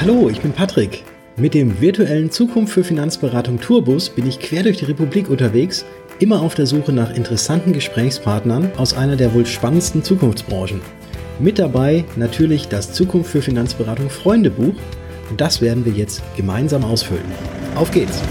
[0.00, 1.04] Hallo, ich bin Patrick.
[1.36, 5.84] Mit dem virtuellen Zukunft für Finanzberatung Tourbus bin ich quer durch die Republik unterwegs,
[6.20, 10.80] immer auf der Suche nach interessanten Gesprächspartnern aus einer der wohl spannendsten Zukunftsbranchen.
[11.38, 14.72] Mit dabei natürlich das Zukunft für Finanzberatung Freundebuch
[15.28, 17.20] und das werden wir jetzt gemeinsam ausfüllen.
[17.74, 18.22] Auf geht's!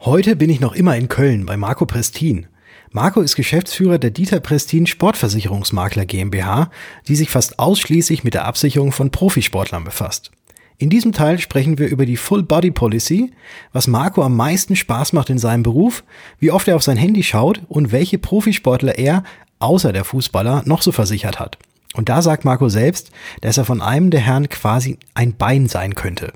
[0.00, 2.48] Heute bin ich noch immer in Köln bei Marco Prestin.
[2.96, 6.70] Marco ist Geschäftsführer der Dieter Prestin Sportversicherungsmakler GmbH,
[7.06, 10.30] die sich fast ausschließlich mit der Absicherung von Profisportlern befasst.
[10.78, 13.32] In diesem Teil sprechen wir über die Full Body Policy,
[13.74, 16.04] was Marco am meisten Spaß macht in seinem Beruf,
[16.38, 19.24] wie oft er auf sein Handy schaut und welche Profisportler er,
[19.58, 21.58] außer der Fußballer, noch so versichert hat.
[21.92, 23.10] Und da sagt Marco selbst,
[23.42, 26.32] dass er von einem der Herren quasi ein Bein sein könnte.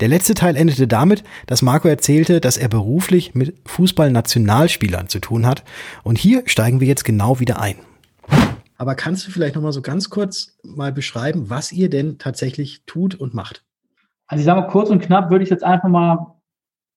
[0.00, 5.46] Der letzte Teil endete damit, dass Marco erzählte, dass er beruflich mit Fußballnationalspielern zu tun
[5.46, 5.62] hat.
[6.02, 7.76] Und hier steigen wir jetzt genau wieder ein.
[8.76, 12.82] Aber kannst du vielleicht noch mal so ganz kurz mal beschreiben, was ihr denn tatsächlich
[12.86, 13.64] tut und macht?
[14.26, 16.34] Also ich sage mal kurz und knapp würde ich jetzt einfach mal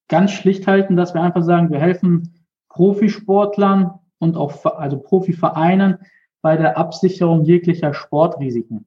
[0.07, 2.33] ganz schlicht halten, dass wir einfach sagen, wir helfen
[2.69, 5.97] Profisportlern und auch also Profivereinen
[6.41, 8.85] bei der Absicherung jeglicher Sportrisiken,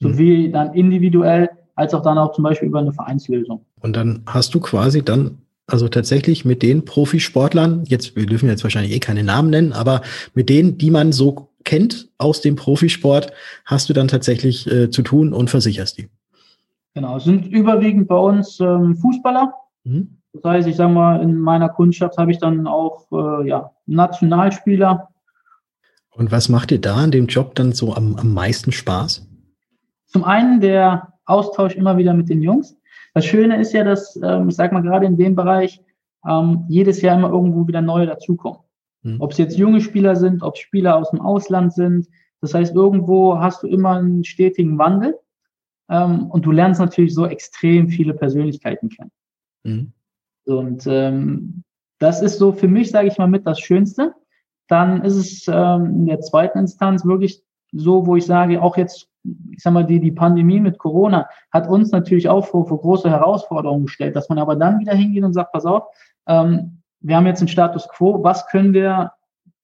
[0.00, 0.52] sowie mhm.
[0.52, 3.64] dann individuell als auch dann auch zum Beispiel über eine Vereinslösung.
[3.80, 8.62] Und dann hast du quasi dann also tatsächlich mit den Profisportlern, jetzt, wir dürfen jetzt
[8.62, 10.02] wahrscheinlich eh keine Namen nennen, aber
[10.34, 13.32] mit denen, die man so kennt aus dem Profisport,
[13.64, 16.08] hast du dann tatsächlich äh, zu tun und versicherst die.
[16.94, 19.54] Genau, es sind überwiegend bei uns ähm, Fußballer.
[19.84, 20.18] Mhm.
[20.34, 25.08] Das heißt, ich sage mal, in meiner Kundschaft habe ich dann auch äh, ja, Nationalspieler.
[26.10, 29.26] Und was macht dir da an dem Job dann so am, am meisten Spaß?
[30.06, 32.76] Zum einen der Austausch immer wieder mit den Jungs.
[33.14, 35.80] Das Schöne ist ja, dass, ähm, ich sag mal, gerade in dem Bereich
[36.26, 38.60] ähm, jedes Jahr immer irgendwo wieder neue dazukommen.
[39.02, 39.20] Mhm.
[39.20, 42.08] Ob es jetzt junge Spieler sind, ob Spieler aus dem Ausland sind.
[42.40, 45.18] Das heißt, irgendwo hast du immer einen stetigen Wandel.
[45.88, 49.10] Ähm, und du lernst natürlich so extrem viele Persönlichkeiten kennen.
[49.64, 49.92] Mhm.
[50.44, 51.64] Und ähm,
[51.98, 54.14] das ist so für mich, sage ich mal, mit das Schönste.
[54.68, 57.42] Dann ist es ähm, in der zweiten Instanz wirklich
[57.72, 59.08] so, wo ich sage, auch jetzt
[59.50, 63.08] ich sag mal, die, die Pandemie mit Corona hat uns natürlich auch vor, vor große
[63.08, 65.84] Herausforderungen gestellt, dass man aber dann wieder hingeht und sagt, pass auf,
[66.26, 69.12] ähm, wir haben jetzt einen Status quo, was können wir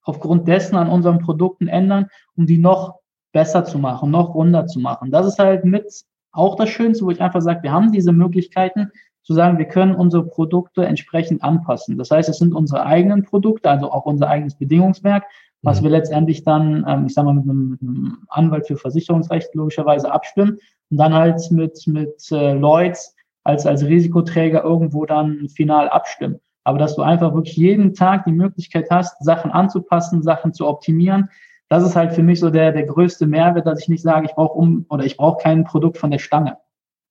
[0.03, 3.01] aufgrund dessen an unseren Produkten ändern, um die noch
[3.33, 5.11] besser zu machen, noch runder zu machen.
[5.11, 8.91] Das ist halt mit auch das Schönste, wo ich einfach sage, wir haben diese Möglichkeiten
[9.23, 11.99] zu sagen, wir können unsere Produkte entsprechend anpassen.
[11.99, 15.25] Das heißt, es sind unsere eigenen Produkte, also auch unser eigenes Bedingungswerk,
[15.63, 15.85] was mhm.
[15.85, 20.11] wir letztendlich dann, ähm, ich sag mal, mit einem, mit einem, Anwalt für Versicherungsrecht logischerweise
[20.11, 20.59] abstimmen
[20.91, 23.15] und dann halt mit, mit äh, Lloyds
[23.45, 26.41] als, als Risikoträger irgendwo dann final abstimmen.
[26.65, 31.31] Aber dass du einfach wirklich jeden Tag die Möglichkeit hast, Sachen anzupassen, Sachen zu optimieren,
[31.69, 34.35] das ist halt für mich so der, der größte Mehrwert, dass ich nicht sage, ich
[34.35, 36.57] brauche um oder ich brauche kein Produkt von der Stange.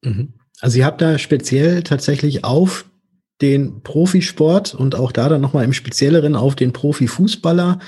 [0.04, 0.34] Mhm.
[0.62, 2.86] Also ihr habt da speziell tatsächlich auf
[3.42, 7.80] den Profisport und auch da dann nochmal im Spezielleren auf den Profifußballer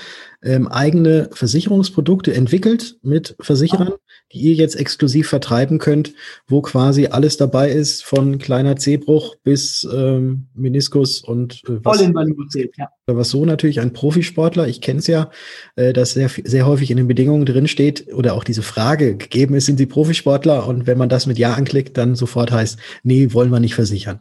[0.42, 3.92] ähm, eigene Versicherungsprodukte entwickelt mit Versicherern,
[4.32, 6.14] die ihr jetzt exklusiv vertreiben könnt,
[6.46, 12.74] wo quasi alles dabei ist, von kleiner Zehbruch bis ähm, Meniskus und äh, was, Vollinvalidität,
[12.78, 12.88] ja.
[13.06, 15.30] was so natürlich ein Profisportler, ich kenne es ja,
[15.76, 19.54] äh, dass sehr, sehr häufig in den Bedingungen drin steht oder auch diese Frage gegeben
[19.54, 20.66] ist, sind Sie Profisportler?
[20.66, 24.20] Und wenn man das mit Ja anklickt, dann sofort heißt, nee, wollen wir nicht versichern.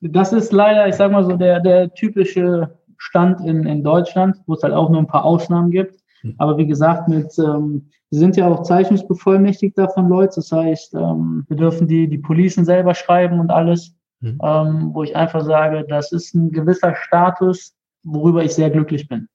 [0.00, 4.54] Das ist leider, ich sag mal so, der, der typische Stand in, in Deutschland, wo
[4.54, 6.00] es halt auch nur ein paar Ausnahmen gibt.
[6.22, 6.34] Hm.
[6.38, 10.34] Aber wie gesagt, mit, ähm, wir sind ja auch Zeichnungsbevollmächtigter von Leuten.
[10.36, 14.38] Das heißt, ähm, wir dürfen die, die Policen selber schreiben und alles, mhm.
[14.42, 19.28] ähm, wo ich einfach sage, das ist ein gewisser Status, worüber ich sehr glücklich bin.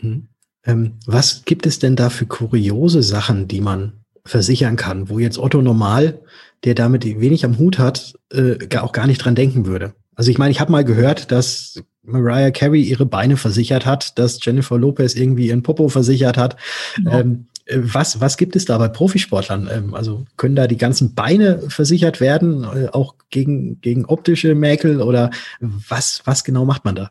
[0.00, 0.28] Mhm.
[0.64, 5.38] Ähm, was gibt es denn da für kuriose Sachen, die man versichern kann, wo jetzt
[5.38, 6.20] Otto Normal,
[6.64, 9.94] der damit wenig am Hut hat, äh, auch gar nicht dran denken würde?
[10.14, 14.44] Also ich meine, ich habe mal gehört, dass Mariah Carey ihre Beine versichert hat, dass
[14.44, 16.56] Jennifer Lopez irgendwie ihren Popo versichert hat.
[17.04, 17.20] Ja.
[17.20, 19.68] Ähm, äh, was, was gibt es da bei Profisportlern?
[19.72, 25.00] Ähm, also können da die ganzen Beine versichert werden, äh, auch gegen, gegen optische Mäkel
[25.00, 27.10] oder was, was genau macht man da?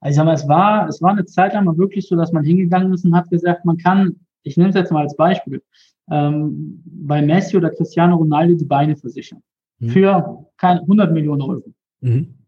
[0.00, 2.32] Also ich sag mal, es war, es war eine Zeit lang mal wirklich so, dass
[2.32, 5.62] man hingegangen ist und hat gesagt, man kann, ich nehme es jetzt mal als Beispiel,
[6.10, 9.42] ähm, bei Messi oder Cristiano Ronaldo die Beine versichern.
[9.78, 9.88] Mhm.
[9.90, 11.64] Für keine 100 Millionen Euro.
[12.00, 12.38] Mhm.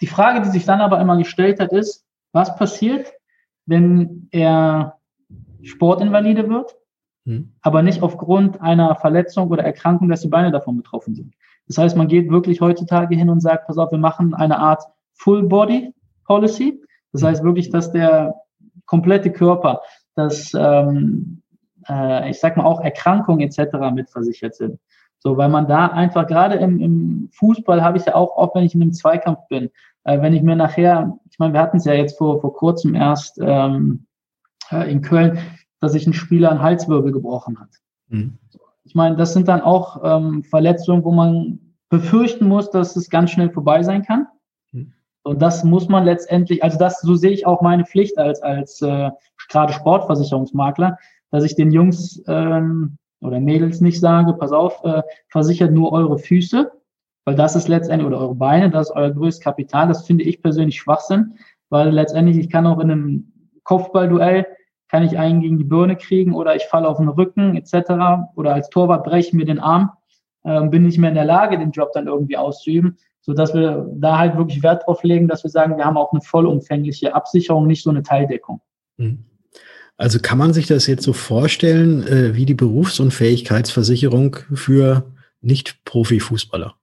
[0.00, 3.12] Die Frage, die sich dann aber immer gestellt hat, ist, was passiert,
[3.64, 4.98] wenn er
[5.62, 6.76] Sportinvalide wird,
[7.24, 7.54] hm.
[7.62, 11.34] aber nicht aufgrund einer Verletzung oder Erkrankung, dass die Beine davon betroffen sind.
[11.66, 14.84] Das heißt, man geht wirklich heutzutage hin und sagt, pass auf, wir machen eine Art
[15.14, 15.92] Full Body
[16.24, 16.80] Policy.
[17.12, 18.34] Das heißt wirklich, dass der
[18.84, 19.80] komplette Körper,
[20.14, 21.42] dass ähm,
[21.88, 23.76] äh, ich sag mal auch Erkrankungen etc.
[23.92, 24.78] mitversichert sind.
[25.26, 28.62] So, weil man da einfach gerade im, im Fußball habe ich ja auch oft, wenn
[28.62, 29.70] ich in einem Zweikampf bin,
[30.04, 32.94] äh, wenn ich mir nachher, ich meine, wir hatten es ja jetzt vor, vor kurzem
[32.94, 34.06] erst ähm,
[34.70, 35.40] äh, in Köln,
[35.80, 37.70] dass sich ein Spieler einen Halswirbel gebrochen hat.
[38.06, 38.38] Mhm.
[38.84, 41.58] Ich meine, das sind dann auch ähm, Verletzungen, wo man
[41.88, 44.28] befürchten muss, dass es ganz schnell vorbei sein kann.
[44.70, 44.92] Mhm.
[45.24, 48.80] Und das muss man letztendlich, also das, so sehe ich auch meine Pflicht als, als
[48.80, 49.10] äh,
[49.48, 50.98] gerade Sportversicherungsmakler,
[51.32, 56.18] dass ich den Jungs ähm, oder Mädels nicht sage, pass auf, äh, versichert nur eure
[56.18, 56.70] Füße,
[57.24, 59.88] weil das ist letztendlich, oder eure Beine, das ist euer größtes Kapital.
[59.88, 61.34] Das finde ich persönlich Schwachsinn,
[61.70, 63.32] weil letztendlich, ich kann auch in einem
[63.64, 64.46] Kopfballduell,
[64.88, 68.30] kann ich einen gegen die Birne kriegen oder ich falle auf den Rücken etc.
[68.36, 69.90] Oder als Torwart breche ich mir den Arm,
[70.44, 73.90] äh, bin nicht mehr in der Lage, den Job dann irgendwie auszuüben, so dass wir
[73.96, 77.66] da halt wirklich Wert drauf legen, dass wir sagen, wir haben auch eine vollumfängliche Absicherung,
[77.66, 78.60] nicht so eine Teildeckung.
[78.96, 79.24] Mhm.
[79.96, 85.10] Also kann man sich das jetzt so vorstellen, äh, wie die Berufsunfähigkeitsversicherung für
[85.40, 86.74] Nicht-Profi-Fußballer?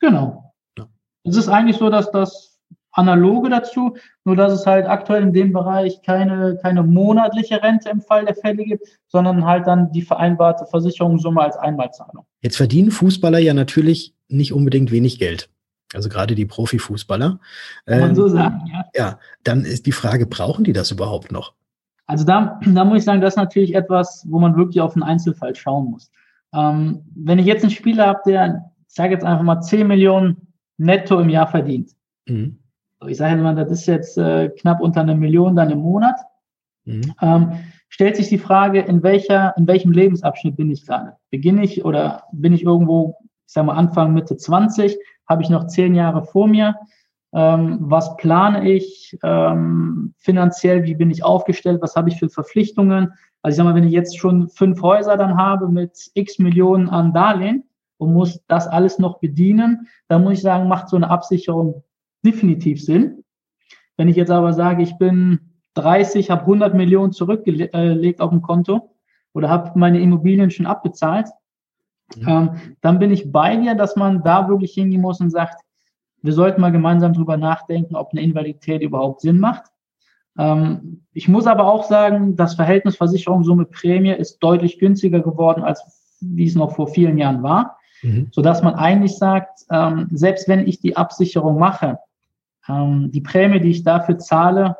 [0.00, 0.52] Genau.
[0.76, 0.86] Ja.
[1.24, 2.60] Es ist eigentlich so, dass das
[2.92, 8.00] Analoge dazu, nur dass es halt aktuell in dem Bereich keine, keine monatliche Rente im
[8.00, 12.24] Fall der Fälle gibt, sondern halt dann die vereinbarte Versicherungssumme als Einmalzahlung.
[12.40, 15.48] Jetzt verdienen Fußballer ja natürlich nicht unbedingt wenig Geld.
[15.92, 17.38] Also gerade die Profifußballer.
[17.86, 18.84] Kann man so ähm, sagen, ja.
[18.94, 21.54] Ja, dann ist die Frage, brauchen die das überhaupt noch?
[22.06, 25.02] Also da, da muss ich sagen, das ist natürlich etwas, wo man wirklich auf einen
[25.02, 26.10] Einzelfall schauen muss.
[26.54, 30.48] Ähm, wenn ich jetzt einen Spieler habe, der, ich sage jetzt einfach mal 10 Millionen
[30.76, 31.92] netto im Jahr verdient.
[32.26, 32.58] Mhm.
[33.06, 36.16] Ich sage mal, das ist jetzt äh, knapp unter einer Million dann im Monat.
[36.84, 37.14] Mhm.
[37.20, 37.52] Ähm,
[37.88, 41.16] stellt sich die Frage, in welcher, in welchem Lebensabschnitt bin ich gerade?
[41.30, 43.16] Beginne ich oder bin ich irgendwo,
[43.46, 44.96] ich sage mal Anfang, Mitte 20?
[45.28, 46.76] Habe ich noch zehn Jahre vor mir?
[47.34, 53.12] Ähm, was plane ich ähm, finanziell, wie bin ich aufgestellt, was habe ich für Verpflichtungen.
[53.42, 56.88] Also ich sag mal, wenn ich jetzt schon fünf Häuser dann habe mit x Millionen
[56.88, 57.64] an Darlehen
[57.98, 61.82] und muss das alles noch bedienen, dann muss ich sagen, macht so eine Absicherung
[62.24, 63.24] definitiv Sinn.
[63.96, 65.40] Wenn ich jetzt aber sage, ich bin
[65.74, 68.94] 30, habe 100 Millionen zurückgelegt auf dem Konto
[69.32, 71.28] oder habe meine Immobilien schon abbezahlt,
[72.14, 72.28] mhm.
[72.28, 72.50] ähm,
[72.80, 75.63] dann bin ich bei dir, dass man da wirklich hingehen muss und sagt,
[76.24, 79.64] wir sollten mal gemeinsam drüber nachdenken, ob eine Invalidität überhaupt Sinn macht.
[80.38, 86.16] Ähm, ich muss aber auch sagen, das Verhältnis Versicherungssumme Prämie ist deutlich günstiger geworden, als
[86.20, 88.28] wie es noch vor vielen Jahren war, mhm.
[88.30, 91.98] sodass man eigentlich sagt, ähm, selbst wenn ich die Absicherung mache,
[92.68, 94.78] ähm, die Prämie, die ich dafür zahle,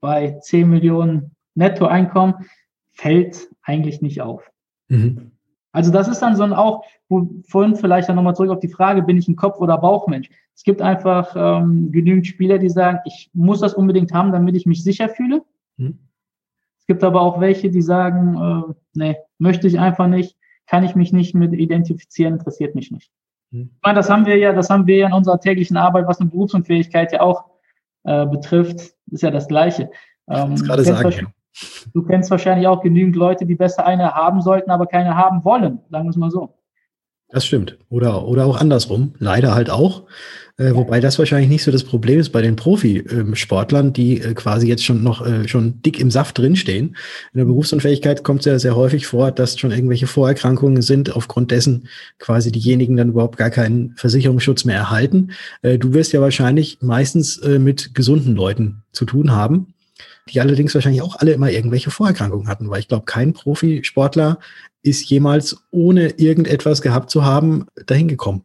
[0.00, 2.46] bei 10 Millionen Nettoeinkommen,
[2.92, 4.48] fällt eigentlich nicht auf.
[4.86, 5.32] Mhm.
[5.76, 8.70] Also das ist dann so ein auch, wo vorhin vielleicht dann nochmal zurück auf die
[8.70, 10.30] Frage, bin ich ein Kopf- oder Bauchmensch?
[10.54, 14.64] Es gibt einfach ähm, genügend Spieler, die sagen, ich muss das unbedingt haben, damit ich
[14.64, 15.42] mich sicher fühle.
[15.76, 15.98] Hm.
[16.78, 18.36] Es gibt aber auch welche, die sagen,
[18.70, 23.12] äh, nee, möchte ich einfach nicht, kann ich mich nicht mit identifizieren, interessiert mich nicht.
[23.52, 23.68] Hm.
[23.74, 26.22] Ich meine, das haben wir ja, das haben wir ja in unserer täglichen Arbeit, was
[26.22, 27.50] eine Berufsunfähigkeit ja auch
[28.04, 29.90] äh, betrifft, ist ja das Gleiche.
[30.26, 31.34] Ähm, gerade sagen,
[31.92, 35.80] Du kennst wahrscheinlich auch genügend Leute, die besser eine haben sollten, aber keine haben wollen,
[35.90, 36.54] sagen wir es mal so.
[37.28, 37.76] Das stimmt.
[37.88, 39.14] Oder, oder auch andersrum.
[39.18, 40.04] Leider halt auch.
[40.58, 44.68] Äh, wobei das wahrscheinlich nicht so das Problem ist bei den Profisportlern, die äh, quasi
[44.68, 46.96] jetzt schon noch äh, schon dick im Saft drinstehen.
[47.34, 51.50] In der Berufsunfähigkeit kommt es ja sehr häufig vor, dass schon irgendwelche Vorerkrankungen sind, aufgrund
[51.50, 55.32] dessen quasi diejenigen dann überhaupt gar keinen Versicherungsschutz mehr erhalten.
[55.62, 59.74] Äh, du wirst ja wahrscheinlich meistens äh, mit gesunden Leuten zu tun haben
[60.28, 64.38] die allerdings wahrscheinlich auch alle immer irgendwelche Vorerkrankungen hatten, weil ich glaube, kein Profisportler
[64.82, 68.42] ist jemals ohne irgendetwas gehabt zu haben dahin gekommen.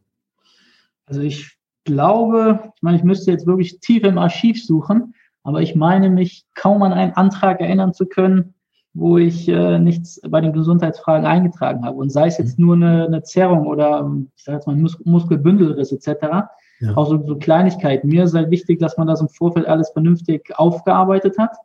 [1.05, 5.75] Also ich glaube, ich meine, ich müsste jetzt wirklich tief im Archiv suchen, aber ich
[5.75, 8.53] meine mich kaum an einen Antrag erinnern zu können,
[8.93, 11.97] wo ich äh, nichts bei den Gesundheitsfragen eingetragen habe.
[11.97, 12.65] Und sei es jetzt mhm.
[12.65, 16.49] nur eine, eine Zerrung oder ich sage jetzt mal Mus Muskelbündelriss etc.
[16.79, 16.95] Ja.
[16.95, 18.09] Auch so, so Kleinigkeiten.
[18.09, 21.55] Mir ist halt wichtig, dass man das im Vorfeld alles vernünftig aufgearbeitet hat.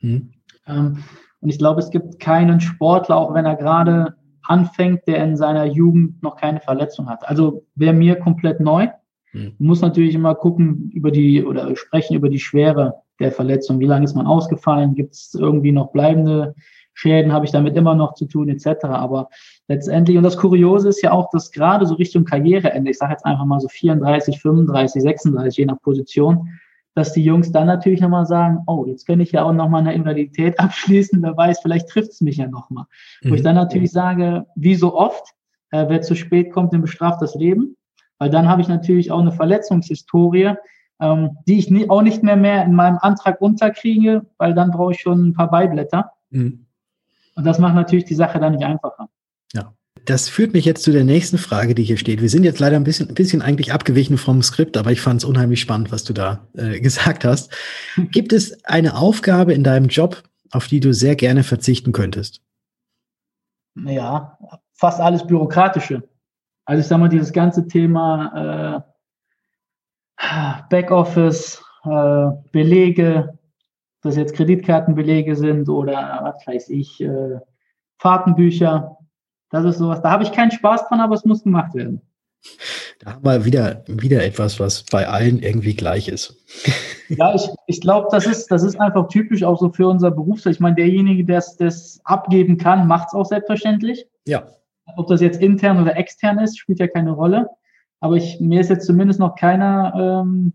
[0.00, 0.30] Mhm.
[0.66, 1.04] Ähm,
[1.40, 5.64] und ich glaube, es gibt keinen Sportler, auch wenn er gerade anfängt, der in seiner
[5.64, 7.26] Jugend noch keine Verletzung hat.
[7.28, 8.88] Also wäre mir komplett neu.
[9.32, 9.54] Mhm.
[9.58, 13.78] Muss natürlich immer gucken über die oder sprechen über die Schwere der Verletzung.
[13.80, 14.94] Wie lange ist man ausgefallen?
[14.94, 16.54] Gibt es irgendwie noch bleibende
[16.94, 17.32] Schäden?
[17.32, 18.84] Habe ich damit immer noch zu tun, etc.
[18.86, 19.28] Aber
[19.68, 23.24] letztendlich, und das Kuriose ist ja auch, dass gerade so Richtung Karriereende, ich sage jetzt
[23.24, 26.48] einfach mal so 34, 35, 36, je nach Position,
[26.94, 29.94] dass die Jungs dann natürlich nochmal sagen, oh, jetzt könnte ich ja auch nochmal eine
[29.94, 32.84] Invalidität abschließen, wer weiß, vielleicht trifft es mich ja nochmal.
[33.22, 33.30] Mhm.
[33.30, 33.44] Wo ich mhm.
[33.44, 35.34] dann natürlich sage, wie so oft,
[35.70, 37.76] äh, wer zu spät kommt, den bestraft das Leben.
[38.18, 40.54] Weil dann habe ich natürlich auch eine Verletzungshistorie,
[41.00, 44.92] ähm, die ich nie, auch nicht mehr mehr in meinem Antrag unterkriege, weil dann brauche
[44.92, 46.12] ich schon ein paar Beiblätter.
[46.30, 46.66] Mhm.
[47.36, 49.08] Und das macht natürlich die Sache dann nicht einfacher.
[50.04, 52.20] Das führt mich jetzt zu der nächsten Frage, die hier steht.
[52.22, 55.22] Wir sind jetzt leider ein bisschen, ein bisschen eigentlich abgewichen vom Skript, aber ich fand
[55.22, 57.52] es unheimlich spannend, was du da äh, gesagt hast.
[58.10, 62.42] Gibt es eine Aufgabe in deinem Job, auf die du sehr gerne verzichten könntest?
[63.74, 64.38] Ja,
[64.72, 66.02] fast alles Bürokratische.
[66.64, 68.84] Also ich sag mal, dieses ganze Thema
[70.16, 73.38] äh, Backoffice, äh, Belege,
[74.02, 77.38] das jetzt Kreditkartenbelege sind oder was weiß ich, äh,
[77.98, 78.96] Fahrtenbücher.
[79.50, 80.00] Das ist sowas.
[80.02, 82.00] Da habe ich keinen Spaß dran, aber es muss gemacht werden.
[83.00, 86.36] Da haben wir wieder, wieder etwas, was bei allen irgendwie gleich ist.
[87.12, 90.54] Ja, ich, ich glaube, das ist, das ist einfach typisch auch so für unser Berufsfeld.
[90.54, 94.06] Ich meine, derjenige, der es abgeben kann, macht es auch selbstverständlich.
[94.28, 94.46] Ja.
[94.96, 97.50] Ob das jetzt intern oder extern ist, spielt ja keine Rolle.
[97.98, 100.52] Aber ich, mir ist jetzt zumindest noch keiner ähm,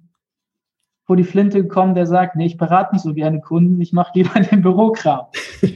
[1.03, 4.11] vor die Flinte gekommen, der sagt, nee, ich berate nicht so gerne Kunden, ich mache
[4.15, 5.25] lieber den Bürokram.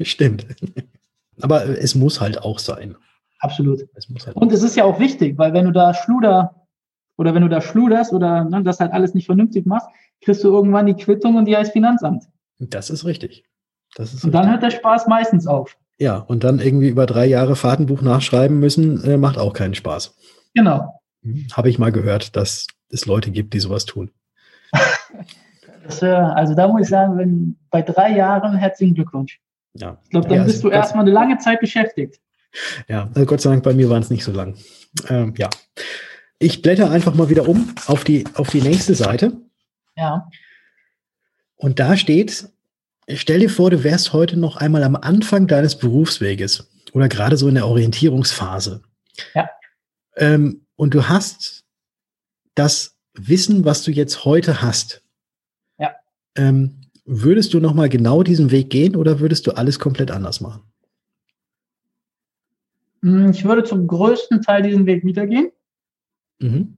[0.02, 0.48] Stimmt.
[1.42, 2.96] Aber es muss halt auch sein.
[3.39, 3.88] Absolut.
[3.93, 6.67] Halt und es ist ja auch wichtig, weil wenn du da Schluder
[7.17, 9.88] oder wenn du da schluderst oder ne, das halt alles nicht vernünftig machst,
[10.22, 12.25] kriegst du irgendwann die Quittung und die heißt Finanzamt.
[12.60, 13.46] Das ist richtig.
[13.96, 15.77] Das ist und dann hört der Spaß meistens auf.
[15.98, 20.15] Ja, und dann irgendwie über drei Jahre Fahrtenbuch nachschreiben müssen, äh, macht auch keinen Spaß.
[20.53, 21.01] Genau.
[21.24, 24.12] Hm, Habe ich mal gehört, dass es Leute gibt, die sowas tun.
[25.84, 29.41] das, äh, also da muss ich sagen, wenn bei drei Jahren herzlichen Glückwunsch.
[29.74, 29.98] Ja.
[30.03, 32.19] Ich glaube, dann ja, bist du erstmal eine lange Zeit beschäftigt.
[32.88, 34.56] Ja, also Gott sei Dank, bei mir waren es nicht so lang.
[35.08, 35.50] Ähm, ja.
[36.39, 39.34] Ich blätter einfach mal wieder um auf die, auf die nächste Seite.
[39.96, 40.29] Ja.
[41.56, 42.50] Und da steht,
[43.13, 47.48] stell dir vor, du wärst heute noch einmal am Anfang deines Berufsweges oder gerade so
[47.48, 48.82] in der Orientierungsphase.
[49.34, 49.50] Ja.
[50.15, 51.65] Ähm, und du hast
[52.56, 55.03] das Wissen, was du jetzt heute hast.
[55.77, 55.94] Ja.
[56.36, 60.39] Ähm, würdest du noch mal genau diesen Weg gehen oder würdest du alles komplett anders
[60.39, 60.63] machen?
[63.01, 65.51] Hm, ich würde zum größten Teil diesen Weg wieder gehen.
[66.39, 66.77] Mhm.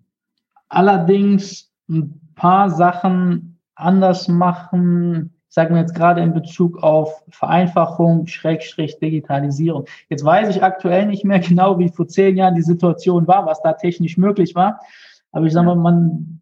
[0.70, 8.98] Allerdings ein paar Sachen anders machen, sagen wir jetzt gerade in Bezug auf Vereinfachung, Schrägstrich,
[9.00, 9.86] Digitalisierung.
[10.10, 13.62] Jetzt weiß ich aktuell nicht mehr genau, wie vor zehn Jahren die Situation war, was
[13.62, 14.80] da technisch möglich war.
[15.32, 16.42] Aber ich sage mal, man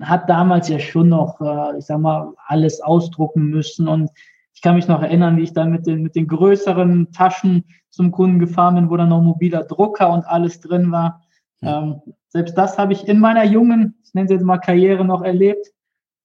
[0.00, 3.88] hat damals ja schon noch, äh, ich sag mal, alles ausdrucken müssen.
[3.88, 4.10] Und
[4.54, 8.10] ich kann mich noch erinnern, wie ich dann mit den, mit den größeren Taschen zum
[8.10, 11.22] Kunden gefahren bin, wo dann noch mobiler Drucker und alles drin war.
[11.62, 15.22] Ähm, selbst das habe ich in meiner jungen, ich nenne es jetzt mal Karriere noch
[15.22, 15.68] erlebt.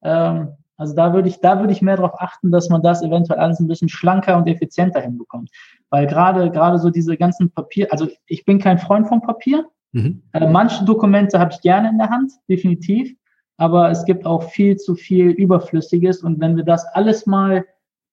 [0.04, 3.40] Ähm, also da würde ich, da würde ich mehr darauf achten, dass man das eventuell
[3.40, 5.50] alles ein bisschen schlanker und effizienter hinbekommt.
[5.90, 9.66] Weil gerade, gerade so diese ganzen Papier, also ich bin kein Freund von Papier.
[9.94, 10.22] Mhm.
[10.34, 13.16] Äh, manche Dokumente habe ich gerne in der Hand, definitiv.
[13.58, 16.24] Aber es gibt auch viel zu viel Überflüssiges.
[16.24, 17.66] Und wenn wir das alles mal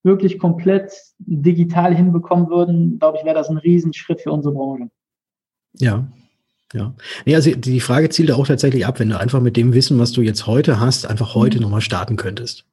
[0.04, 4.90] wirklich komplett digital hinbekommen würden, glaube ich, wäre das ein Riesenschritt für unsere Branche.
[5.78, 6.06] Ja,
[6.72, 6.94] ja.
[7.24, 10.12] Nee, also die Frage zielt auch tatsächlich ab, wenn du einfach mit dem Wissen, was
[10.12, 11.62] du jetzt heute hast, einfach heute mhm.
[11.64, 12.66] nochmal starten könntest.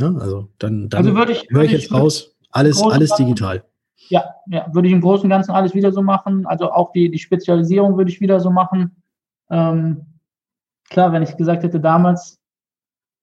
[0.00, 3.64] Ja, also dann, dann also würde ich, höre ich jetzt raus, alles, alles digital.
[4.08, 6.46] Ja, ja, würde ich im Großen und Ganzen alles wieder so machen.
[6.46, 9.02] Also auch die, die Spezialisierung würde ich wieder so machen.
[9.50, 10.06] Ähm,
[10.88, 12.38] klar, wenn ich gesagt hätte, damals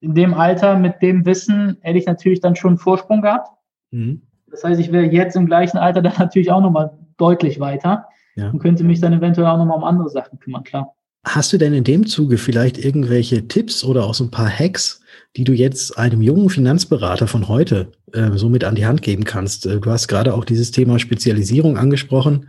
[0.06, 3.50] in dem Alter mit dem Wissen, hätte ich natürlich dann schon einen Vorsprung gehabt.
[3.90, 4.22] Mhm.
[4.52, 8.52] Das heißt, ich wäre jetzt im gleichen Alter dann natürlich auch nochmal deutlich weiter ja.
[8.52, 10.94] und könnte mich dann eventuell auch nochmal um andere Sachen kümmern, klar.
[11.26, 15.02] Hast du denn in dem Zuge vielleicht irgendwelche Tipps oder auch so ein paar Hacks,
[15.38, 19.24] die du jetzt einem jungen Finanzberater von heute äh, so mit an die Hand geben
[19.24, 19.66] kannst?
[19.66, 22.48] Äh, du hast gerade auch dieses Thema Spezialisierung angesprochen.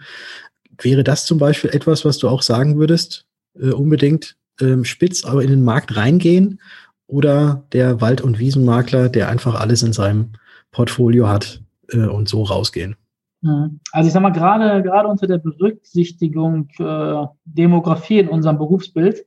[0.78, 3.24] Wäre das zum Beispiel etwas, was du auch sagen würdest,
[3.58, 6.60] äh, unbedingt ähm, spitz aber in den Markt reingehen?
[7.06, 10.32] Oder der Wald- und Wiesenmakler, der einfach alles in seinem
[10.72, 12.96] Portfolio hat äh, und so rausgehen?
[13.42, 13.80] Mhm.
[13.92, 19.24] Also ich sag mal, gerade, gerade unter der Berücksichtigung äh, Demografie in unserem Berufsbild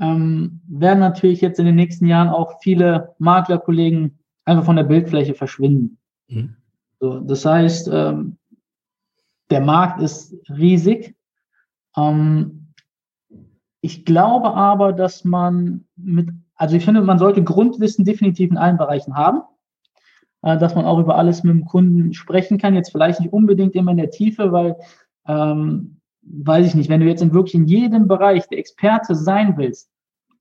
[0.00, 5.34] ähm, werden natürlich jetzt in den nächsten Jahren auch viele Maklerkollegen einfach von der Bildfläche
[5.34, 5.98] verschwinden.
[6.28, 6.56] Mhm.
[7.00, 8.38] So, das heißt, ähm,
[9.50, 11.14] der Markt ist riesig.
[11.96, 12.72] Ähm,
[13.80, 18.76] ich glaube aber, dass man mit, also ich finde, man sollte Grundwissen definitiv in allen
[18.76, 19.40] Bereichen haben.
[20.42, 22.74] Äh, dass man auch über alles mit dem Kunden sprechen kann.
[22.74, 24.76] Jetzt vielleicht nicht unbedingt immer in der Tiefe, weil,
[25.26, 29.56] ähm, weiß ich nicht, wenn du jetzt in wirklich in jedem Bereich der Experte sein
[29.56, 29.90] willst,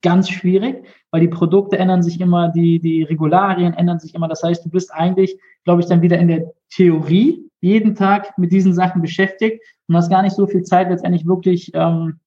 [0.03, 4.27] ganz schwierig, weil die Produkte ändern sich immer, die, die Regularien ändern sich immer.
[4.27, 8.51] Das heißt, du bist eigentlich, glaube ich, dann wieder in der Theorie jeden Tag mit
[8.51, 12.19] diesen Sachen beschäftigt und hast gar nicht so viel Zeit, letztendlich wirklich ähm,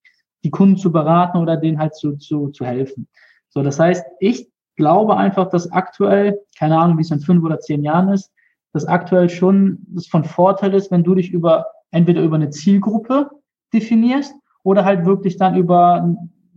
[0.43, 3.07] die Kunden zu beraten oder denen halt zu, zu, zu helfen.
[3.51, 7.61] So, das heißt, ich glaube einfach, dass aktuell, keine Ahnung, wie es in fünf oder
[7.61, 8.33] zehn Jahren ist,
[8.73, 13.31] dass aktuell schon das von Vorteil ist, wenn du dich über entweder über eine Zielgruppe
[13.73, 16.17] definierst oder halt wirklich dann über,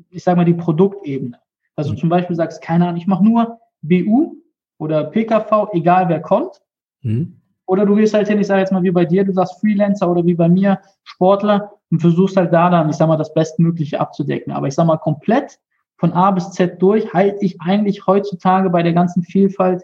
[0.09, 1.37] ich sage mal, die Produktebene.
[1.75, 1.97] Also mhm.
[1.97, 4.35] zum Beispiel sagst, keine Ahnung, ich mache nur BU
[4.77, 6.61] oder PKV, egal wer kommt.
[7.01, 7.39] Mhm.
[7.65, 10.09] Oder du gehst halt hin, ich sage jetzt mal wie bei dir, du sagst Freelancer
[10.09, 13.99] oder wie bei mir Sportler und versuchst halt da dann, ich sag mal, das Bestmögliche
[13.99, 14.53] abzudecken.
[14.53, 15.59] Aber ich sag mal, komplett
[16.03, 19.83] von A bis Z durch halte ich eigentlich heutzutage bei der ganzen Vielfalt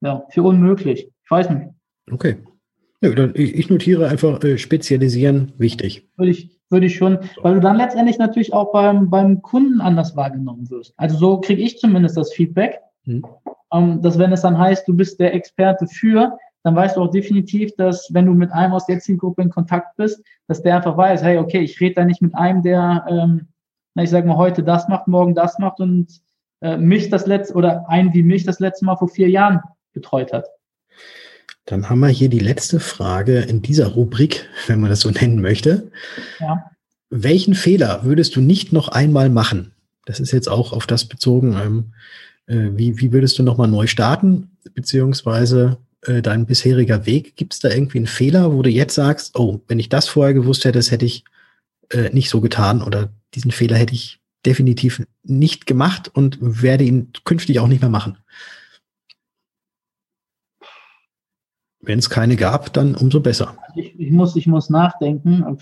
[0.00, 1.08] ja, für unmöglich.
[1.22, 1.68] Ich weiß nicht.
[2.10, 2.38] Okay.
[3.00, 6.08] Ja, dann, ich notiere einfach äh, spezialisieren, wichtig.
[6.16, 10.16] Würde ich, würde ich schon, weil du dann letztendlich natürlich auch beim, beim Kunden anders
[10.16, 10.94] wahrgenommen wirst.
[10.96, 13.24] Also so kriege ich zumindest das Feedback, hm.
[13.72, 17.10] ähm, dass wenn es dann heißt, du bist der Experte für, dann weißt du auch
[17.12, 20.96] definitiv, dass wenn du mit einem aus der Zielgruppe in Kontakt bist, dass der einfach
[20.96, 23.46] weiß, hey, okay, ich rede da nicht mit einem, der, ähm,
[23.96, 26.20] na, ich sage mal, heute das macht, morgen das macht und
[26.60, 29.60] äh, mich das letzte oder einen wie mich das letzte Mal vor vier Jahren
[29.94, 30.46] betreut hat.
[31.64, 35.40] Dann haben wir hier die letzte Frage in dieser Rubrik, wenn man das so nennen
[35.40, 35.90] möchte.
[36.38, 36.70] Ja.
[37.08, 39.72] Welchen Fehler würdest du nicht noch einmal machen?
[40.04, 41.54] Das ist jetzt auch auf das bezogen.
[41.54, 41.84] Ähm,
[42.46, 44.50] äh, wie, wie würdest du nochmal neu starten?
[44.74, 47.34] Beziehungsweise äh, dein bisheriger Weg?
[47.36, 50.34] Gibt es da irgendwie einen Fehler, wo du jetzt sagst, oh, wenn ich das vorher
[50.34, 51.24] gewusst hätte, das hätte ich
[51.90, 57.12] äh, nicht so getan oder diesen Fehler hätte ich definitiv nicht gemacht und werde ihn
[57.24, 58.18] künftig auch nicht mehr machen?
[61.80, 63.56] Wenn es keine gab, dann umso besser.
[63.68, 65.58] Also ich, ich, muss, ich muss nachdenken.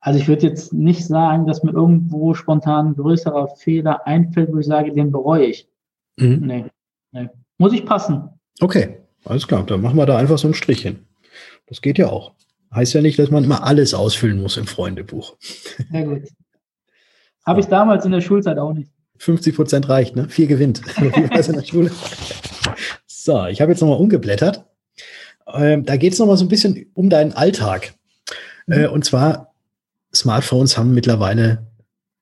[0.00, 4.58] Also ich würde jetzt nicht sagen, dass mir irgendwo spontan ein größerer Fehler einfällt, wo
[4.58, 5.68] ich sage, den bereue ich.
[6.16, 6.46] Mhm.
[6.46, 6.64] Nee,
[7.12, 7.28] nee.
[7.58, 8.28] Muss ich passen.
[8.60, 9.64] Okay, alles klar.
[9.66, 11.06] Dann machen wir da einfach so ein Strichchen.
[11.66, 12.34] Das geht ja auch.
[12.74, 15.36] Heißt ja nicht, dass man immer alles ausfüllen muss im Freundebuch.
[15.90, 16.28] Sehr gut.
[17.46, 18.90] Habe ich damals in der Schulzeit auch nicht.
[19.18, 20.28] 50 Prozent reicht, ne?
[20.28, 20.82] Vier gewinnt.
[23.20, 24.64] So, ich habe jetzt nochmal umgeblättert.
[25.52, 27.92] Ähm, da geht es nochmal so ein bisschen um deinen Alltag.
[28.66, 28.72] Mhm.
[28.72, 29.52] Äh, und zwar,
[30.14, 31.66] Smartphones haben mittlerweile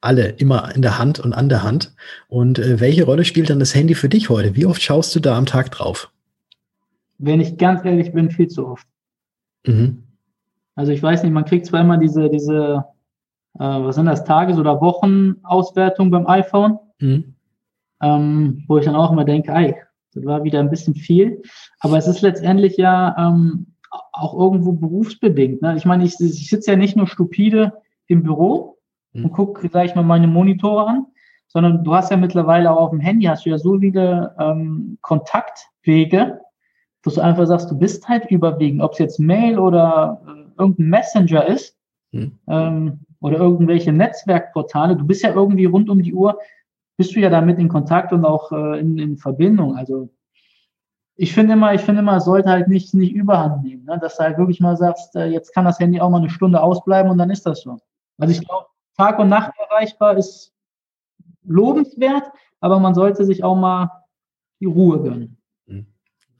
[0.01, 1.95] alle immer in der Hand und an der Hand.
[2.29, 4.57] Und äh, welche Rolle spielt dann das Handy für dich heute?
[4.57, 6.11] Wie oft schaust du da am Tag drauf?
[7.19, 8.87] Wenn ich ganz ehrlich bin, viel zu oft.
[9.67, 10.06] Mhm.
[10.77, 12.85] Also ich weiß nicht, man kriegt zwar immer diese, diese,
[13.55, 17.35] äh, was sind das, Tages- oder Wochenauswertung beim iPhone, mhm.
[18.03, 19.75] ähm, wo ich dann auch immer denke, ey,
[20.15, 21.43] das war wieder ein bisschen viel.
[21.81, 23.75] Aber es ist letztendlich ja ähm,
[24.13, 25.63] auch irgendwo berufsbedingt.
[25.63, 25.77] Ne?
[25.77, 27.73] Ich meine, ich, ich sitze ja nicht nur stupide
[28.07, 28.79] im Büro
[29.13, 29.25] mhm.
[29.25, 31.07] und gucke, sage ich mal, meine Monitore an,
[31.49, 34.99] sondern du hast ja mittlerweile auch auf dem Handy, hast du ja so viele ähm,
[35.01, 36.41] Kontaktwege,
[37.03, 40.89] dass du einfach sagst, du bist halt überwiegend, ob es jetzt Mail oder äh, irgendein
[40.89, 41.77] Messenger ist
[42.13, 42.39] mhm.
[42.49, 46.39] ähm, oder irgendwelche Netzwerkportale, du bist ja irgendwie rund um die Uhr
[46.97, 49.77] bist du ja damit in Kontakt und auch äh, in, in Verbindung.
[49.77, 50.09] Also
[51.15, 53.99] ich finde immer, ich finde immer, es sollte halt nicht, nicht überhand nehmen, ne?
[53.99, 56.63] dass du halt wirklich mal sagst, äh, jetzt kann das Handy auch mal eine Stunde
[56.63, 57.79] ausbleiben und dann ist das so.
[58.19, 58.67] Also ich glaube,
[58.97, 60.53] Tag und Nacht erreichbar ist
[61.45, 62.25] lobenswert,
[62.61, 63.91] aber man sollte sich auch mal
[64.61, 65.36] die Ruhe gönnen.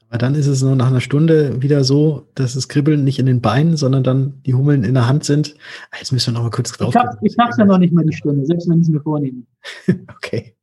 [0.09, 3.25] Aber dann ist es nur nach einer Stunde wieder so, dass das Kribbeln nicht in
[3.25, 5.55] den Beinen, sondern dann die Hummeln in der Hand sind.
[5.91, 6.95] Ah, jetzt müssen wir noch mal kurz drauf.
[7.21, 9.43] Ich, es ja noch nicht mal die Stunde, selbst wenn ich es mir vornehme.
[10.15, 10.55] okay.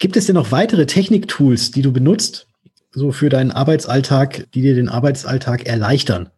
[0.00, 2.48] Gibt es denn noch weitere Techniktools, die du benutzt,
[2.90, 6.30] so für deinen Arbeitsalltag, die dir den Arbeitsalltag erleichtern?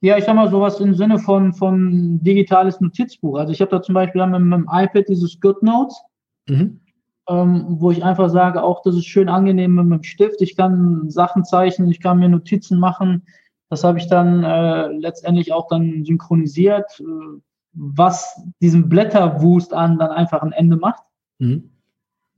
[0.00, 3.38] Ja, ich sag mal sowas im Sinne von, von digitales Notizbuch.
[3.38, 5.94] Also ich habe da zum Beispiel mit, dem iPad dieses GoodNotes.
[6.48, 6.81] Mhm
[7.28, 10.40] ähm, wo ich einfach sage, auch das ist schön angenehm mit dem Stift.
[10.42, 13.26] Ich kann Sachen zeichnen, ich kann mir Notizen machen.
[13.68, 17.40] Das habe ich dann äh, letztendlich auch dann synchronisiert, äh,
[17.72, 21.04] was diesem Blätterwust an dann einfach ein Ende macht.
[21.38, 21.70] Mhm.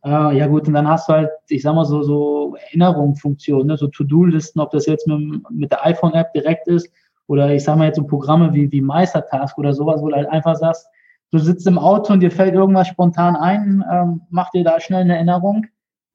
[0.04, 3.76] Äh, ja gut, und dann hast du halt, ich sag mal so, so Erinnerungsfunktionen, ne?
[3.76, 6.90] so To-Do-Listen, ob das jetzt mit, mit der iPhone-App direkt ist
[7.26, 10.28] oder ich sag mal jetzt so Programme wie, wie Meistertask oder sowas, wo du halt
[10.28, 10.86] einfach sagst,
[11.30, 15.02] du sitzt im Auto und dir fällt irgendwas spontan ein, ähm, mach dir da schnell
[15.02, 15.66] eine Erinnerung.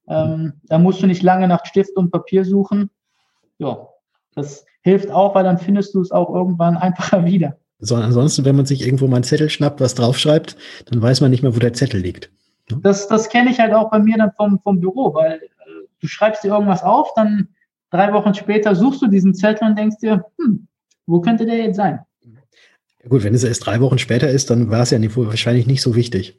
[0.07, 2.89] Ähm, da musst du nicht lange nach Stift und Papier suchen.
[3.59, 3.89] Ja,
[4.33, 7.57] das hilft auch, weil dann findest du es auch irgendwann einfacher wieder.
[7.79, 11.31] So, ansonsten, wenn man sich irgendwo mal einen Zettel schnappt, was draufschreibt, dann weiß man
[11.31, 12.29] nicht mehr, wo der Zettel liegt.
[12.69, 12.79] Ne?
[12.81, 15.47] Das, das kenne ich halt auch bei mir dann vom, vom Büro, weil äh,
[16.01, 17.49] du schreibst dir irgendwas auf, dann
[17.89, 20.67] drei Wochen später suchst du diesen Zettel und denkst dir, hm,
[21.05, 21.99] wo könnte der jetzt sein?
[23.03, 25.67] Ja gut, wenn es erst drei Wochen später ist, dann war es ja nicht, wahrscheinlich
[25.67, 26.37] nicht so wichtig.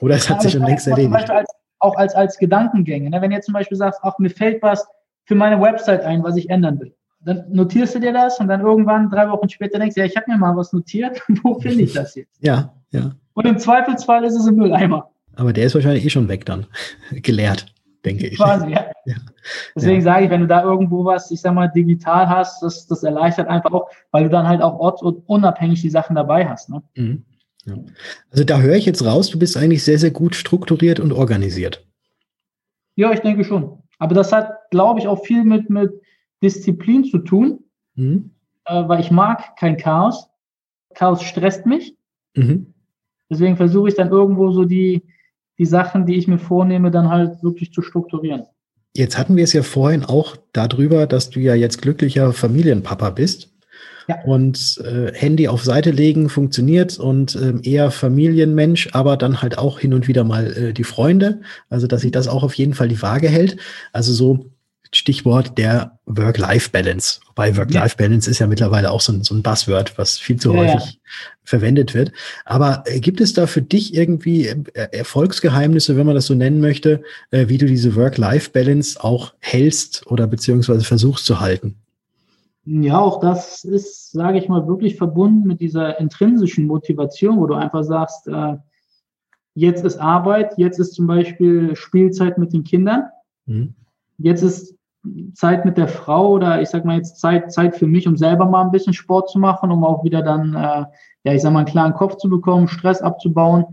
[0.00, 1.30] Oder es ja, hat sich schon längst erledigt.
[1.30, 3.10] Als, auch als, als Gedankengänge.
[3.10, 3.20] Ne?
[3.22, 4.86] Wenn ihr zum Beispiel sagst, ach, mir fällt was
[5.24, 6.94] für meine Website ein, was ich ändern will.
[7.20, 10.16] Dann notierst du dir das und dann irgendwann drei Wochen später denkst du, ja, ich
[10.16, 11.22] habe mir mal was notiert.
[11.42, 12.42] Wo finde ich das jetzt?
[12.42, 13.12] Ja, ja.
[13.34, 15.10] Und im Zweifelsfall ist es im Mülleimer.
[15.36, 16.66] Aber der ist wahrscheinlich eh schon weg dann,
[17.12, 17.66] geleert.
[18.04, 18.36] Denke ich.
[18.38, 18.86] Quasi, ja.
[19.04, 19.16] ja.
[19.74, 20.02] Deswegen ja.
[20.02, 23.48] sage ich, wenn du da irgendwo was, ich sag mal, digital hast, das, das erleichtert
[23.48, 26.70] einfach auch, weil du dann halt auch ortsunabhängig die Sachen dabei hast.
[26.70, 26.82] Ne?
[26.94, 27.24] Mhm.
[27.66, 27.74] Ja.
[28.30, 31.86] Also da höre ich jetzt raus, du bist eigentlich sehr, sehr gut strukturiert und organisiert.
[32.96, 33.82] Ja, ich denke schon.
[33.98, 35.92] Aber das hat, glaube ich, auch viel mit, mit
[36.42, 37.60] Disziplin zu tun,
[37.94, 38.30] mhm.
[38.64, 40.28] äh, weil ich mag kein Chaos.
[40.94, 41.94] Chaos stresst mich.
[42.34, 42.72] Mhm.
[43.28, 45.02] Deswegen versuche ich dann irgendwo so die,
[45.60, 48.44] die Sachen, die ich mir vornehme, dann halt wirklich zu strukturieren.
[48.96, 53.50] Jetzt hatten wir es ja vorhin auch darüber, dass du ja jetzt glücklicher Familienpapa bist.
[54.08, 54.22] Ja.
[54.24, 59.78] Und äh, Handy auf Seite legen funktioniert und äh, eher Familienmensch, aber dann halt auch
[59.78, 61.42] hin und wieder mal äh, die Freunde.
[61.68, 63.58] Also, dass sich das auch auf jeden Fall die Waage hält.
[63.92, 64.46] Also so
[64.92, 67.20] Stichwort der Work-Life-Balance.
[67.28, 70.58] Wobei Work-Life-Balance ist ja mittlerweile auch so ein, so ein Buzzword, was viel zu ja,
[70.58, 71.00] häufig ja.
[71.44, 72.10] verwendet wird.
[72.44, 76.60] Aber äh, gibt es da für dich irgendwie äh, Erfolgsgeheimnisse, wenn man das so nennen
[76.60, 81.76] möchte, äh, wie du diese Work-Life-Balance auch hältst oder beziehungsweise versuchst zu halten?
[82.64, 87.54] Ja, auch das ist, sage ich mal, wirklich verbunden mit dieser intrinsischen Motivation, wo du
[87.54, 88.28] einfach sagst,
[89.54, 93.04] jetzt ist Arbeit, jetzt ist zum Beispiel Spielzeit mit den Kindern.
[93.46, 93.74] Mhm.
[94.18, 94.76] Jetzt ist
[95.34, 98.46] Zeit mit der Frau oder ich sag mal jetzt Zeit, Zeit für mich, um selber
[98.46, 100.84] mal ein bisschen Sport zu machen, um auch wieder dann, äh,
[101.24, 103.64] ja, ich sag mal, einen klaren Kopf zu bekommen, Stress abzubauen.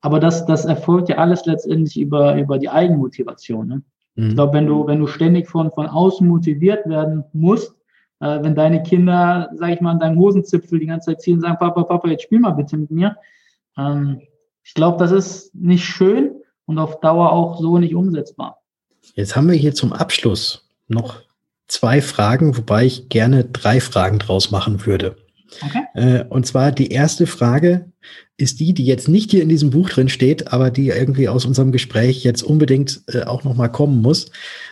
[0.00, 3.68] Aber das, das erfolgt ja alles letztendlich über, über die Eigenmotivation.
[3.68, 3.82] Ne?
[4.16, 4.28] Mhm.
[4.28, 7.76] Ich glaube, wenn du, wenn du ständig von, von außen motiviert werden musst,
[8.20, 11.42] äh, wenn deine Kinder, sag ich mal, an deinem Hosenzipfel die ganze Zeit ziehen und
[11.42, 13.16] sagen, Papa, Papa, jetzt spiel mal bitte mit mir.
[13.78, 14.20] Ähm,
[14.64, 18.58] ich glaube, das ist nicht schön und auf Dauer auch so nicht umsetzbar.
[19.14, 21.22] Jetzt haben wir hier zum Abschluss noch
[21.68, 25.16] zwei Fragen, wobei ich gerne drei Fragen draus machen würde.
[25.62, 25.84] Okay.
[25.94, 27.90] Äh, und zwar die erste Frage
[28.36, 31.44] ist die, die jetzt nicht hier in diesem Buch drin steht, aber die irgendwie aus
[31.44, 34.30] unserem Gespräch jetzt unbedingt äh, auch nochmal kommen muss.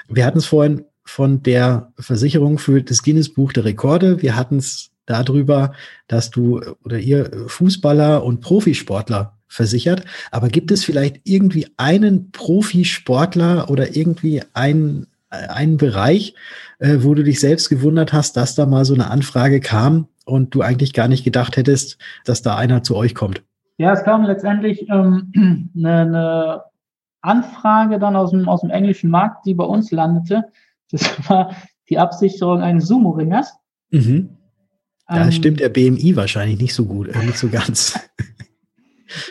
[0.09, 4.23] Wir hatten es vorhin von der Versicherung für das Guinness Buch der Rekorde.
[4.23, 5.73] Wir hatten es darüber,
[6.09, 10.05] dass du oder ihr Fußballer und Profisportler versichert.
[10.31, 16.35] Aber gibt es vielleicht irgendwie einen Profisportler oder irgendwie einen, einen Bereich,
[16.79, 20.55] äh, wo du dich selbst gewundert hast, dass da mal so eine Anfrage kam und
[20.55, 23.43] du eigentlich gar nicht gedacht hättest, dass da einer zu euch kommt?
[23.79, 26.62] Ja, es kam letztendlich ähm, eine, eine
[27.21, 30.45] Anfrage dann aus dem, aus dem englischen Markt, die bei uns landete.
[30.90, 31.55] Das war
[31.88, 33.53] die Absicherung eines Sumo-Ringers.
[33.90, 34.31] Mhm.
[35.07, 37.99] Da ähm, stimmt der BMI wahrscheinlich nicht so gut, äh, nicht so ganz.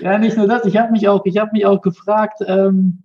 [0.02, 0.66] ja, nicht nur das.
[0.66, 2.42] Ich habe mich auch, ich habe mich auch gefragt.
[2.46, 3.04] Ähm,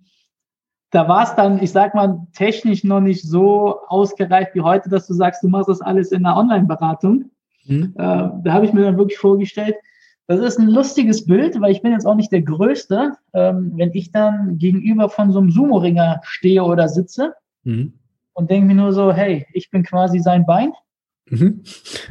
[0.91, 5.05] da war es dann, ich sag mal, technisch noch nicht so ausgereift wie heute, dass
[5.07, 7.31] du sagst, du machst das alles in einer Online-Beratung.
[7.65, 7.93] Mhm.
[7.95, 9.75] Äh, da habe ich mir dann wirklich vorgestellt,
[10.27, 13.13] das ist ein lustiges Bild, weil ich bin jetzt auch nicht der Größte.
[13.33, 17.93] Ähm, wenn ich dann gegenüber von so einem Sumo-Ringer stehe oder sitze, mhm
[18.39, 20.71] und denke mir nur so, hey, ich bin quasi sein Bein.
[21.29, 21.63] Mhm.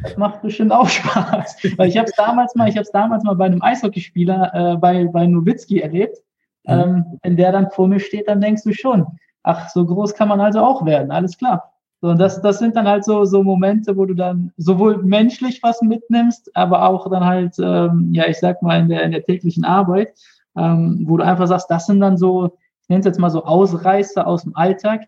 [0.03, 1.57] Das macht bestimmt auch Spaß.
[1.77, 4.77] Weil ich habe es damals mal, ich habe es damals mal bei einem Eishockeyspieler äh,
[4.77, 6.17] bei, bei Nowitzki erlebt.
[6.65, 6.73] Mhm.
[6.73, 9.05] Ähm, wenn der dann vor mir steht, dann denkst du schon,
[9.43, 11.73] ach, so groß kann man also auch werden, alles klar.
[12.01, 15.61] So, und das, das sind dann halt so, so Momente, wo du dann sowohl menschlich
[15.63, 19.23] was mitnimmst, aber auch dann halt, ähm, ja, ich sag mal, in der, in der
[19.23, 20.13] täglichen Arbeit,
[20.55, 23.43] ähm, wo du einfach sagst, das sind dann so, ich nenne es jetzt mal so
[23.43, 25.07] Ausreißer aus dem Alltag,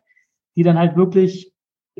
[0.56, 1.51] die dann halt wirklich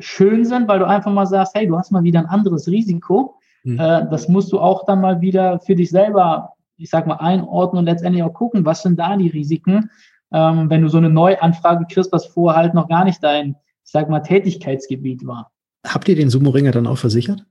[0.02, 3.36] schön sind, weil du einfach mal sagst, hey, du hast mal wieder ein anderes Risiko.
[3.64, 3.78] Mhm.
[3.78, 7.80] Äh, das musst du auch dann mal wieder für dich selber, ich sag mal, einordnen
[7.80, 9.90] und letztendlich auch gucken, was sind da die Risiken,
[10.32, 13.90] ähm, wenn du so eine Neuanfrage kriegst, was vorher halt noch gar nicht dein, ich
[13.90, 15.52] sag mal, Tätigkeitsgebiet war.
[15.86, 17.44] Habt ihr den Sumo-Ringer dann auch versichert?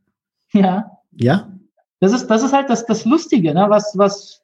[0.53, 0.91] Ja.
[1.11, 1.49] Ja?
[1.99, 3.67] Das ist, das ist halt das, das Lustige, ne?
[3.69, 4.41] was, was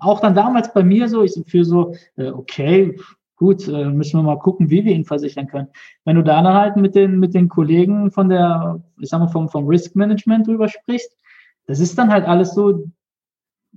[0.00, 2.98] auch dann damals bei mir so, ich für so, äh, okay,
[3.36, 5.68] gut, äh, müssen wir mal gucken, wie wir ihn versichern können.
[6.04, 9.28] Wenn du da dann halt mit den, mit den Kollegen von der, ich sag mal,
[9.28, 11.16] vom, vom Risk Management drüber sprichst,
[11.66, 12.84] das ist dann halt alles so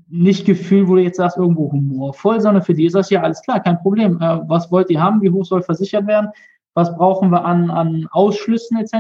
[0.10, 3.42] nicht Gefühl, wo du jetzt sagst, irgendwo humorvoll, sondern für die ist das ja alles
[3.42, 4.22] klar, kein Problem.
[4.22, 5.22] Äh, was wollt ihr haben?
[5.22, 6.30] Wie hoch soll versichert werden?
[6.74, 8.94] Was brauchen wir an, an Ausschlüssen etc.?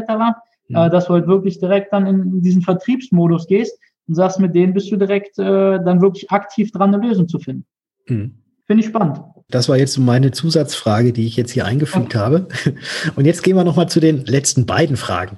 [0.67, 0.75] Mhm.
[0.75, 4.73] Äh, dass du halt wirklich direkt dann in diesen Vertriebsmodus gehst und sagst, mit denen
[4.73, 7.65] bist du direkt äh, dann wirklich aktiv dran, eine Lösung zu finden.
[8.07, 8.39] Mhm.
[8.65, 9.21] Finde ich spannend.
[9.49, 12.17] Das war jetzt so meine Zusatzfrage, die ich jetzt hier eingefügt okay.
[12.17, 12.47] habe.
[13.15, 15.37] Und jetzt gehen wir nochmal zu den letzten beiden Fragen.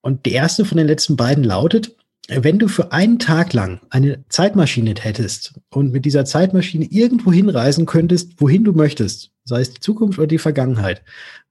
[0.00, 1.94] Und die erste von den letzten beiden lautet,
[2.28, 7.86] wenn du für einen Tag lang eine Zeitmaschine hättest und mit dieser Zeitmaschine irgendwo hinreisen
[7.86, 11.02] könntest, wohin du möchtest, sei es die Zukunft oder die Vergangenheit,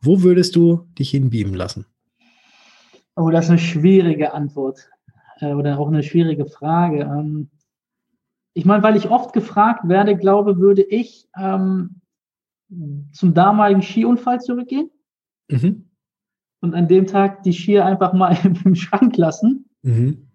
[0.02, 1.86] wo würdest du dich hinbeamen lassen?
[3.16, 4.90] Oh, das ist eine schwierige Antwort
[5.42, 7.06] äh, oder auch eine schwierige Frage.
[8.54, 12.02] Ich meine, weil ich oft gefragt werde, glaube, würde ich ähm,
[13.12, 14.90] zum damaligen Skiunfall zurückgehen
[15.50, 15.90] mhm.
[16.62, 19.70] und an dem Tag die Skier einfach mal im Schrank lassen.
[19.82, 20.30] Mhm.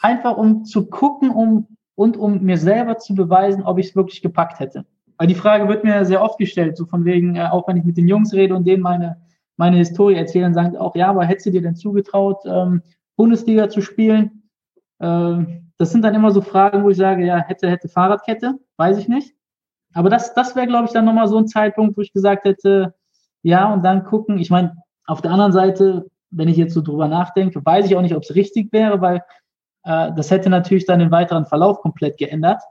[0.00, 4.22] Einfach um zu gucken um, und um mir selber zu beweisen, ob ich es wirklich
[4.22, 4.86] gepackt hätte.
[5.16, 7.84] Weil die Frage wird mir sehr oft gestellt, so von wegen, äh, auch wenn ich
[7.84, 9.20] mit den Jungs rede und denen meine,
[9.56, 12.82] meine Historie erzähle, dann sagen auch, ja, aber hättest du dir denn zugetraut, ähm,
[13.16, 14.37] Bundesliga zu spielen?
[15.00, 18.98] Ähm, das sind dann immer so Fragen, wo ich sage, ja, hätte, hätte Fahrradkette, weiß
[18.98, 19.34] ich nicht.
[19.94, 22.94] Aber das, das wäre, glaube ich, dann nochmal so ein Zeitpunkt, wo ich gesagt hätte,
[23.42, 24.38] ja, und dann gucken.
[24.38, 28.02] Ich meine, auf der anderen Seite, wenn ich jetzt so drüber nachdenke, weiß ich auch
[28.02, 29.22] nicht, ob es richtig wäre, weil
[29.84, 32.62] äh, das hätte natürlich dann den weiteren Verlauf komplett geändert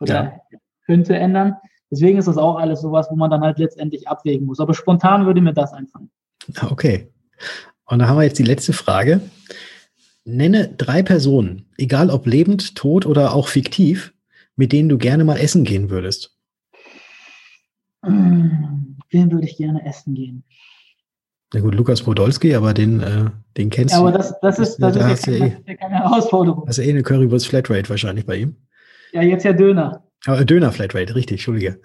[0.00, 0.58] oder ja.
[0.86, 1.56] könnte ändern.
[1.90, 4.58] Deswegen ist das auch alles sowas, wo man dann halt letztendlich abwägen muss.
[4.58, 6.10] Aber spontan würde mir das einfallen.
[6.70, 7.08] Okay.
[7.86, 9.20] Und da haben wir jetzt die letzte Frage.
[10.24, 14.14] Nenne drei Personen, egal ob lebend, tot oder auch fiktiv,
[14.56, 16.36] mit denen du gerne mal essen gehen würdest.
[18.04, 20.44] Hm, wen würde ich gerne essen gehen?
[21.52, 24.08] Na gut, Lukas Podolski, aber den, äh, den kennst ja, du.
[24.08, 26.64] Aber das, das ist, das da ist ja, keine, eh, keine Herausforderung.
[26.66, 28.56] Das ist ja eh eine Currywurst Flatrate wahrscheinlich bei ihm.
[29.12, 30.04] Ja, jetzt ja Döner.
[30.26, 31.80] Aber Döner Flatrate, richtig, Entschuldige.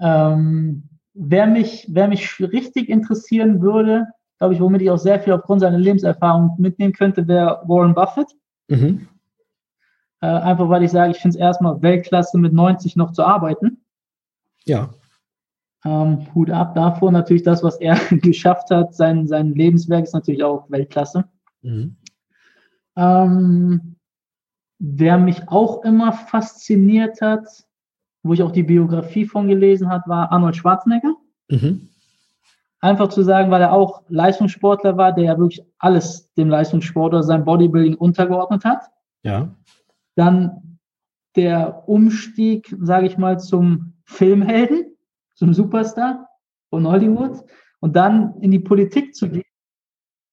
[0.00, 4.06] Ähm, wer, mich, wer mich richtig interessieren würde,
[4.40, 8.28] glaube ich, womit ich auch sehr viel aufgrund seiner Lebenserfahrung mitnehmen könnte, wäre Warren Buffett.
[8.68, 9.06] Mhm.
[10.22, 13.84] Äh, einfach weil ich sage, ich finde es erstmal Weltklasse, mit 90 noch zu arbeiten.
[14.64, 14.88] Ja.
[15.84, 17.12] Ähm, Hut ab davor.
[17.12, 21.26] Natürlich das, was er geschafft hat, sein, sein Lebenswerk ist natürlich auch Weltklasse.
[21.60, 21.96] Mhm.
[22.96, 23.96] Ähm,
[24.78, 27.46] wer mich auch immer fasziniert hat,
[28.22, 31.14] wo ich auch die Biografie von gelesen habe, war Arnold Schwarzenegger.
[31.50, 31.89] Mhm.
[32.80, 37.22] Einfach zu sagen, weil er auch Leistungssportler war, der ja wirklich alles dem Leistungssport oder
[37.22, 38.84] seinem Bodybuilding untergeordnet hat.
[39.22, 39.54] Ja.
[40.14, 40.78] Dann
[41.36, 44.96] der Umstieg, sage ich mal, zum Filmhelden
[45.40, 46.28] zum Superstar
[46.68, 47.44] von Hollywood
[47.80, 49.42] und dann in die Politik zu gehen.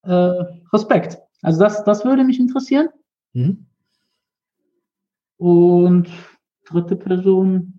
[0.03, 1.17] Äh, Respekt.
[1.41, 2.89] Also das, das würde mich interessieren.
[3.31, 3.65] Mhm.
[5.37, 6.09] Und
[6.65, 7.76] dritte Person.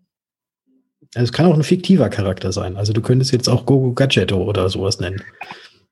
[1.14, 2.76] Also es kann auch ein fiktiver Charakter sein.
[2.76, 5.22] Also du könntest jetzt auch Gogo Gadgetto oder sowas nennen.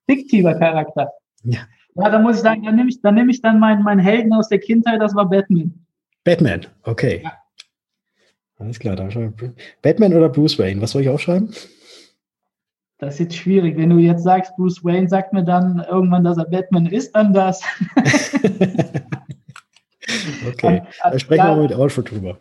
[0.09, 1.11] Fiktiver Charakter.
[1.45, 1.61] Ja.
[1.95, 4.33] Ja, da muss ich sagen, dann nehme ich, dann nehme ich dann meinen, meinen Helden
[4.35, 5.73] aus der Kindheit, das war Batman.
[6.25, 7.23] Batman, okay.
[7.25, 7.33] Ja.
[8.59, 9.53] Alles klar, dann schreibe ich.
[9.83, 10.83] Batman oder Bruce Wayne?
[10.83, 11.55] Was soll ich aufschreiben?
[12.99, 13.77] Das ist jetzt schwierig.
[13.77, 17.35] Wenn du jetzt sagst, Bruce Wayne sagt mir dann irgendwann, dass er Batman ist, dann
[17.35, 17.63] das.
[20.49, 22.39] okay, dann sprechen wir mit Alfred drüber.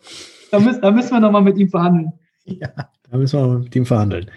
[0.50, 2.12] Da müssen, da müssen wir nochmal mit ihm verhandeln.
[2.60, 4.30] Ja, da müssen wir mit ihm verhandeln.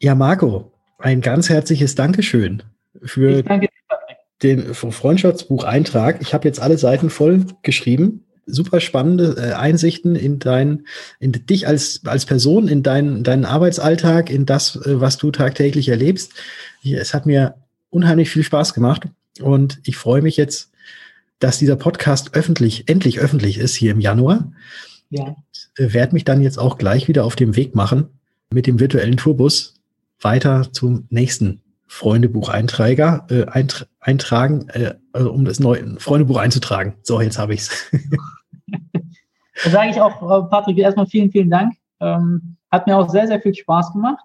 [0.00, 2.62] Ja, Marco, ein ganz herzliches Dankeschön
[3.02, 3.42] für
[4.42, 6.20] den Freundschaftsbucheintrag.
[6.20, 10.86] Ich habe jetzt alle Seiten voll geschrieben super spannende äh, Einsichten in dein,
[11.20, 15.88] in dich als, als Person, in dein, deinen Arbeitsalltag, in das, äh, was du tagtäglich
[15.88, 16.32] erlebst.
[16.84, 17.54] Es hat mir
[17.90, 19.04] unheimlich viel Spaß gemacht
[19.40, 20.70] und ich freue mich jetzt,
[21.38, 24.52] dass dieser Podcast öffentlich, endlich öffentlich ist hier im Januar.
[25.10, 25.36] Ja.
[25.76, 28.08] Äh, werde mich dann jetzt auch gleich wieder auf dem Weg machen
[28.52, 29.74] mit dem virtuellen Tourbus
[30.20, 36.94] weiter zum nächsten Freundebuch-Einträger äh, eint eintragen, äh, also um das neue Freundebuch einzutragen.
[37.02, 37.90] So, jetzt habe ich es.
[39.64, 41.74] da sage ich auch, Patrick, erstmal vielen, vielen Dank.
[42.00, 44.24] Ähm, hat mir auch sehr, sehr viel Spaß gemacht.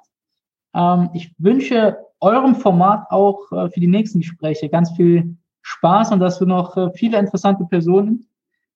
[0.73, 6.19] Ähm, ich wünsche eurem Format auch äh, für die nächsten Gespräche ganz viel Spaß und
[6.19, 8.27] dass du noch äh, viele interessante Personen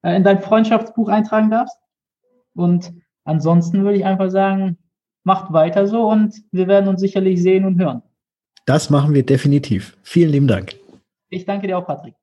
[0.02, 1.78] äh, in dein Freundschaftsbuch eintragen darfst.
[2.56, 4.78] Und ansonsten würde ich einfach sagen,
[5.24, 8.02] macht weiter so und wir werden uns sicherlich sehen und hören.
[8.66, 9.98] Das machen wir definitiv.
[10.04, 10.76] Vielen lieben Dank.
[11.30, 12.14] Ich danke dir auch, Patrick.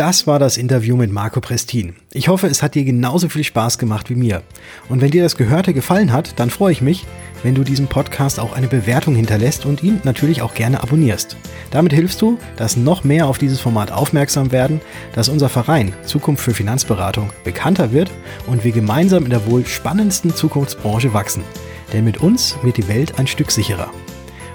[0.00, 1.94] Das war das Interview mit Marco Prestin.
[2.14, 4.42] Ich hoffe, es hat dir genauso viel Spaß gemacht wie mir.
[4.88, 7.04] Und wenn dir das Gehörte gefallen hat, dann freue ich mich,
[7.42, 11.36] wenn du diesem Podcast auch eine Bewertung hinterlässt und ihn natürlich auch gerne abonnierst.
[11.70, 14.80] Damit hilfst du, dass noch mehr auf dieses Format aufmerksam werden,
[15.14, 18.10] dass unser Verein Zukunft für Finanzberatung bekannter wird
[18.46, 21.44] und wir gemeinsam in der wohl spannendsten Zukunftsbranche wachsen.
[21.92, 23.90] Denn mit uns wird die Welt ein Stück sicherer.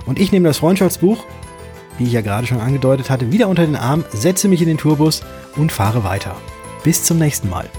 [0.07, 1.23] Und ich nehme das Freundschaftsbuch,
[1.97, 4.77] wie ich ja gerade schon angedeutet hatte, wieder unter den Arm, setze mich in den
[4.77, 5.21] Tourbus
[5.55, 6.35] und fahre weiter.
[6.83, 7.69] Bis zum nächsten Mal.